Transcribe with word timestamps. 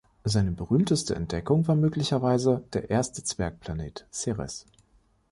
Seine 0.23 0.49
berühmteste 0.51 1.13
Entdeckung 1.13 1.67
war 1.67 1.75
möglicherweise 1.75 2.63
der 2.73 2.89
erste 2.89 3.23
Zwergplanet, 3.23 4.07
Ceres. 4.11 4.65